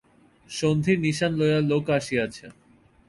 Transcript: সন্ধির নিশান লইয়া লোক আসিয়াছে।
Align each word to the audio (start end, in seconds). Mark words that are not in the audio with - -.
সন্ধির 0.49 0.97
নিশান 1.05 1.31
লইয়া 1.39 1.59
লোক 1.71 1.85
আসিয়াছে। 1.97 2.45